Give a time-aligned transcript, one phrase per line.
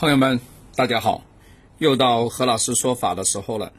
[0.00, 0.40] 朋友们，
[0.76, 1.22] 大家好，
[1.76, 3.70] 又到何老师说法的时候了。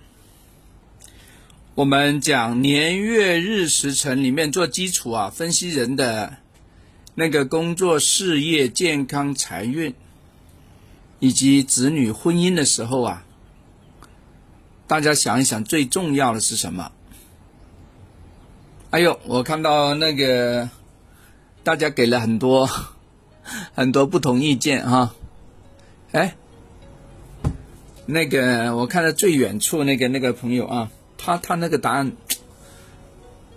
[1.73, 6.37] 我们讲年月日时辰里面做基础啊，分析人的
[7.15, 9.95] 那个工作、事业、健康、财运
[11.17, 13.25] 以及子女婚姻的时候啊，
[14.85, 16.91] 大家想一想，最重要的是什么？
[18.91, 20.69] 哎呦，我看到那个
[21.63, 22.69] 大家给了很多
[23.73, 25.15] 很多不同意见哈。
[26.11, 26.35] 哎，
[28.05, 32.11] 那个我看到最远处那个那个朋友啊，他他那个答案，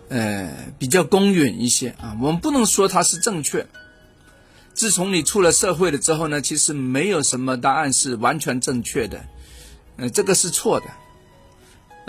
[0.08, 2.16] 呃，比较公允一些啊。
[2.22, 3.66] 我们不能说他是正确。
[4.72, 9.24] 自从你出了社会了之后呢，其实没有什么答案是完全正确的，
[9.96, 10.86] 呃，这个是错的。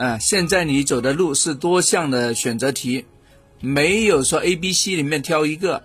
[0.04, 3.06] 啊，现在你走的路是多项的选择题，
[3.62, 5.84] 没有说 A、B、C 里面挑一个，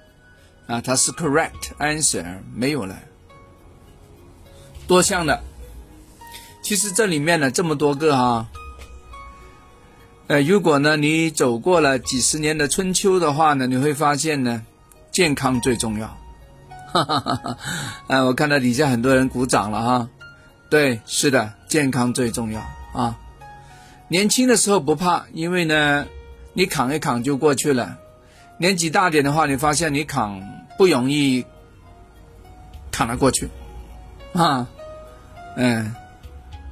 [0.67, 2.99] 啊，它是 correct answer 没有了。
[4.91, 5.41] 多项的，
[6.63, 8.49] 其实这里面呢这么多个哈，
[10.27, 14.65] 呃，如果呢你走过了几十年的春秋的话呢，你会发现呢，
[15.13, 16.09] 健康最重要。
[16.93, 17.57] 哈哈哈哈
[18.09, 20.09] 啊，我看到底下很多人鼓掌了哈。
[20.69, 22.61] 对，是的，健康最重要
[22.93, 23.17] 啊。
[24.09, 26.05] 年轻的时候不怕，因为呢，
[26.53, 27.97] 你扛一扛就过去了。
[28.59, 30.43] 年纪大点的话，你发现你扛
[30.77, 31.47] 不容易
[32.91, 33.49] 扛得过去
[34.33, 34.67] 啊。
[35.57, 35.95] 嗯，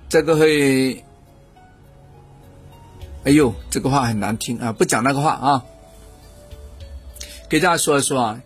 [0.08, 1.04] 这个会，
[3.24, 4.72] 哎呦，这个话很难听啊！
[4.72, 5.64] 不讲那个话啊，
[7.48, 8.40] 给大家说一说啊，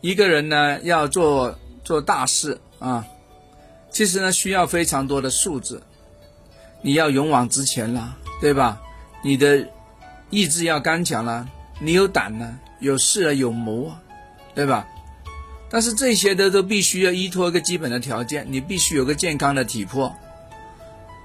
[0.00, 3.04] 一个人呢要做做大事啊，
[3.90, 5.82] 其实呢需要非常多的素质，
[6.80, 8.80] 你要勇往直前啦，对吧？
[9.22, 9.68] 你的
[10.30, 11.46] 意志要刚强啦，
[11.80, 14.00] 你有胆呢，有势啊，有谋啊，
[14.54, 14.86] 对吧？
[15.74, 20.14] 但是这些的都必须要依托一个基本的条件，你必须有个健康的体魄，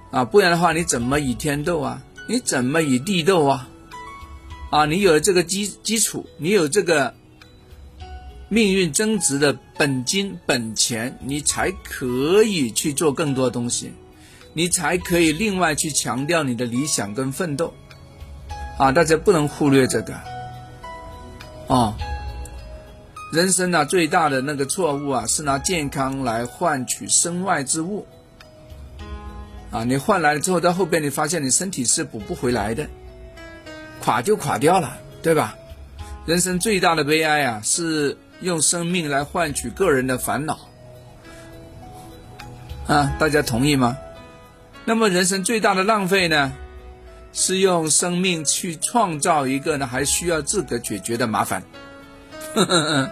[0.10, 2.02] 啊，不然的话你怎么与天斗啊？
[2.28, 3.70] 你怎么与地斗啊？
[4.72, 7.14] 啊，你有了这个基基础，你有这个
[8.48, 13.94] 命运增值的本金本钱，你才可以去做更多东西，
[14.54, 17.72] 你才可以另外去强调你的理想跟奋斗，
[18.80, 20.16] 啊，大家不能忽略这个，
[21.68, 21.96] 啊。
[23.32, 28.08] 人生啊，最大的那个错误啊，是拿健康来换取身外之物。
[29.70, 32.88] 啊，你换来了之后，到后边你发现你身体是补不回来的，
[34.02, 35.56] 垮就垮掉了，对吧？
[36.26, 40.60] 人生最大的悲哀啊，是用生命来换取个人的烦恼。
[42.88, 43.96] 啊，大家同意吗？
[44.86, 46.52] 那么人生最大的浪费呢，
[47.32, 51.62] 是用生命去创造一个呢还需要自个解决的麻烦。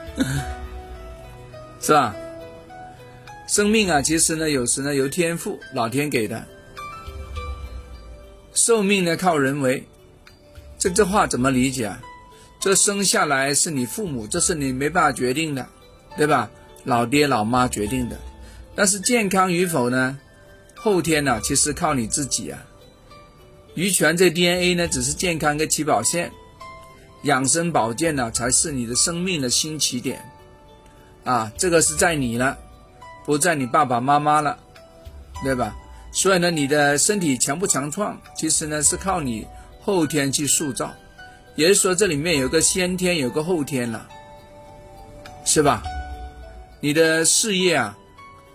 [1.79, 2.15] 是吧？
[3.47, 6.41] 生命啊，其实呢，有时呢由天赋，老天给的；
[8.53, 9.83] 寿命呢靠人为。
[10.77, 12.01] 这这话怎么理解啊？
[12.59, 15.65] 这生下来是你父母，这是你没办法决定的，
[16.17, 16.49] 对吧？
[16.83, 18.17] 老爹老妈决定的。
[18.75, 20.19] 但是健康与否呢？
[20.75, 22.59] 后天呢，其实靠你自己啊。
[23.75, 26.31] 遗传这 DNA 呢，只是健康的起跑线。
[27.23, 30.23] 养生保健呢，才是你的生命的新起点，
[31.23, 32.57] 啊，这个是在你了，
[33.25, 34.57] 不在你爸爸妈妈了，
[35.43, 35.75] 对吧？
[36.11, 39.45] 所以呢，你的身体强不强壮，其实呢是靠你
[39.81, 40.93] 后天去塑造，
[41.55, 44.07] 也就是说这里面有个先天，有个后天了，
[45.43, 45.81] 是吧？
[46.79, 47.97] 你的事业啊，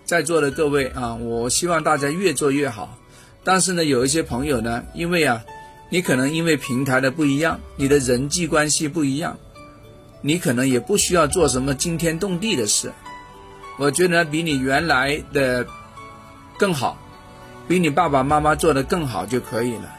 [0.05, 2.97] 在座的各位啊，我希望大家越做越好，
[3.43, 5.43] 但是呢，有一些朋友呢，因为啊。
[5.93, 9.37] 你可能因为平台的不一样，你的人际关系不一样，
[10.21, 12.91] 你可能也不需要做什么惊天动地的事。
[13.77, 15.67] 我觉得比你原来的
[16.57, 16.97] 更好，
[17.67, 19.93] 比你爸爸妈妈做的更好就可以了，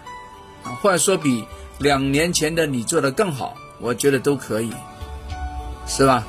[0.83, 1.45] 或者说比
[1.79, 4.73] 两年前的你做的更好，我觉得都可以，
[5.87, 6.27] 是吧？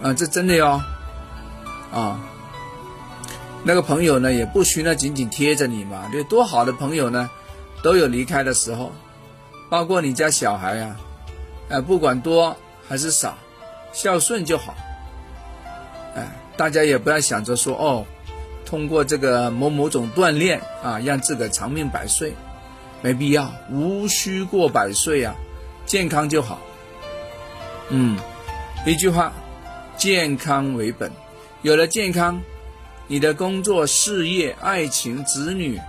[0.00, 0.80] 啊，这真的哟，
[1.92, 2.18] 啊，
[3.64, 7.28] 那个朋友呢，也不需要紧紧贴着你嘛，对，多好的朋友呢。
[7.82, 8.92] 都有离开的时候，
[9.68, 10.96] 包括你家小孩呀，
[11.68, 12.56] 呃，不管多
[12.88, 13.36] 还是少，
[13.92, 14.74] 孝顺就好。
[16.14, 18.04] 哎，大家也不要想着说哦，
[18.64, 22.34] 通过这个某某种锻炼啊，让自个长命百岁，
[23.00, 25.34] 没必要，无需过百岁啊，
[25.84, 26.60] 健康就好。
[27.88, 28.16] 嗯，
[28.86, 29.32] 一句话，
[29.96, 31.10] 健康为本，
[31.62, 32.40] 有了健康，
[33.08, 35.80] 你的工作、事业、爱情、子女，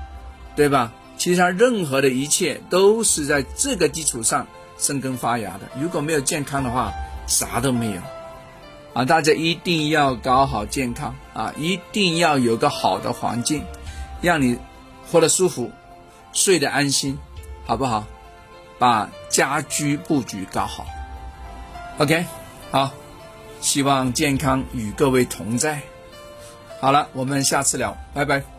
[0.56, 0.92] 对吧？
[1.18, 5.70] 其实任何的一切都是在这个基础上生根发芽的。
[5.80, 6.92] 如果没有健康的话，
[7.28, 8.02] 啥都没有，
[8.94, 13.64] 啊，大家一定要搞好健康啊，一定要有个好的环境，
[14.22, 14.58] 让你
[15.10, 15.72] 活得舒服，
[16.34, 17.18] 睡得安心，
[17.66, 18.06] 好不好？
[18.80, 20.86] 把家居布局搞好。
[22.00, 22.26] OK，
[22.72, 22.92] 好，
[23.62, 25.82] 希望健康与各位同在。
[26.82, 28.53] 好了，我们下次聊，拜拜。